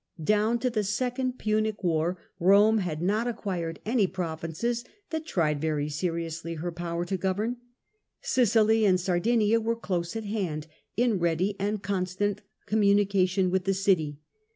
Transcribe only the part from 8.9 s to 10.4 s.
Sardinia were close at